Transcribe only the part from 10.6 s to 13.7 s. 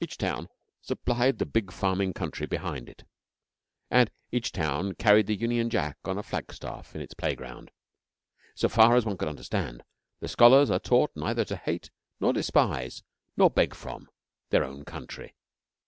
are taught neither to hate, nor despise, nor